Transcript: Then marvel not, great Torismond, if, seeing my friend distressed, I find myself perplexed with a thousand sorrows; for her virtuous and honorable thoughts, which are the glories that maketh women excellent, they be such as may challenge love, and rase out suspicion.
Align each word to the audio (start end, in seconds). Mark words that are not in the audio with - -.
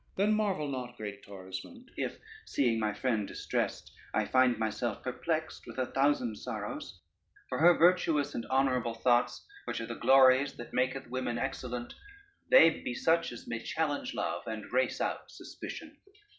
Then 0.15 0.33
marvel 0.33 0.67
not, 0.67 0.97
great 0.97 1.23
Torismond, 1.23 1.89
if, 1.95 2.17
seeing 2.47 2.79
my 2.79 2.91
friend 2.91 3.27
distressed, 3.27 3.93
I 4.15 4.25
find 4.25 4.57
myself 4.57 5.03
perplexed 5.03 5.67
with 5.67 5.77
a 5.77 5.91
thousand 5.91 6.37
sorrows; 6.37 6.99
for 7.47 7.59
her 7.59 7.77
virtuous 7.77 8.33
and 8.33 8.43
honorable 8.47 8.95
thoughts, 8.95 9.45
which 9.65 9.79
are 9.79 9.85
the 9.85 9.93
glories 9.93 10.53
that 10.57 10.73
maketh 10.73 11.05
women 11.05 11.37
excellent, 11.37 11.93
they 12.49 12.71
be 12.81 12.95
such 12.95 13.31
as 13.31 13.45
may 13.45 13.59
challenge 13.59 14.15
love, 14.15 14.41
and 14.47 14.73
rase 14.73 15.01
out 15.01 15.29
suspicion. 15.29 15.95